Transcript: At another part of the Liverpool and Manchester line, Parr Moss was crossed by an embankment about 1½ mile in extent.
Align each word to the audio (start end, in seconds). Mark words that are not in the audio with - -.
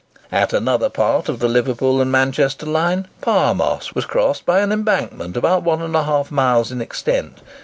At 0.31 0.51
another 0.51 0.89
part 0.89 1.29
of 1.29 1.37
the 1.37 1.47
Liverpool 1.47 2.01
and 2.01 2.11
Manchester 2.11 2.65
line, 2.65 3.07
Parr 3.21 3.53
Moss 3.53 3.93
was 3.93 4.07
crossed 4.07 4.47
by 4.47 4.61
an 4.61 4.71
embankment 4.71 5.37
about 5.37 5.63
1½ 5.63 6.31
mile 6.31 6.65
in 6.71 6.81
extent. 6.81 7.39